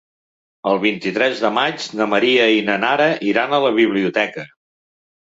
El 0.71 0.79
vint-i-tres 0.85 1.43
de 1.43 1.51
maig 1.59 1.87
na 2.01 2.09
Maria 2.15 2.49
i 2.57 2.65
na 2.73 2.81
Nara 2.89 3.11
iran 3.35 3.57
a 3.57 3.63
la 3.69 3.75
biblioteca. 3.81 4.51